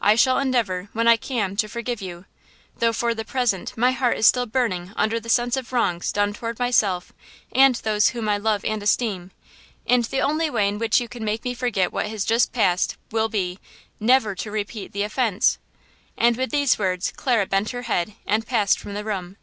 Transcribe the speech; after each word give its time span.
I 0.00 0.14
shall 0.14 0.38
endeavor, 0.38 0.88
when 0.92 1.08
I 1.08 1.16
can, 1.16 1.56
to 1.56 1.66
forgive 1.66 2.00
you, 2.00 2.24
though 2.76 2.92
for 2.92 3.16
the 3.16 3.24
present 3.24 3.76
my 3.76 3.90
heart 3.90 4.16
is 4.16 4.28
still 4.28 4.46
burning 4.46 4.92
under 4.94 5.18
the 5.18 5.28
sense 5.28 5.56
of 5.56 5.72
wrongs 5.72 6.12
done 6.12 6.32
toward 6.32 6.60
myself 6.60 7.10
and 7.50 7.74
those 7.74 8.10
whom 8.10 8.28
I 8.28 8.38
love 8.38 8.64
and 8.64 8.80
esteem, 8.80 9.32
and 9.84 10.04
the 10.04 10.20
only 10.20 10.48
way 10.48 10.68
in 10.68 10.78
which 10.78 11.00
you 11.00 11.08
can 11.08 11.24
make 11.24 11.42
me 11.42 11.52
forget 11.52 11.92
what 11.92 12.06
has 12.06 12.24
just 12.24 12.52
passed 12.52 12.96
will 13.10 13.28
be–never 13.28 14.36
to 14.36 14.52
repeat 14.52 14.92
the 14.92 15.02
offence." 15.02 15.58
And 16.16 16.36
with 16.36 16.52
these 16.52 16.78
words 16.78 17.12
Clara 17.16 17.46
bent 17.46 17.70
her 17.70 17.82
head 17.82 18.12
and 18.24 18.46
passed 18.46 18.78
from 18.78 18.94
the 18.94 19.02
room. 19.02 19.36